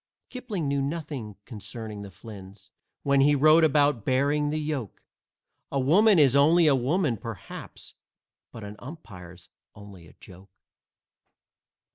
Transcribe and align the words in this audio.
Kipling 0.31 0.67
knew 0.67 0.81
nothing 0.81 1.35
concerning 1.45 2.01
the 2.01 2.09
Flynns 2.09 2.71
When 3.03 3.21
he 3.21 3.35
wrote 3.35 3.63
about 3.63 4.03
"bearing 4.03 4.49
the 4.49 4.57
yoke." 4.57 5.03
A 5.71 5.79
woman 5.79 6.17
is 6.17 6.35
only 6.35 6.65
a 6.65 6.73
woman, 6.75 7.17
perhaps, 7.17 7.93
But 8.51 8.63
an 8.63 8.77
umpire's 8.79 9.49
only 9.75 10.07
a 10.07 10.13
joke. 10.19 10.49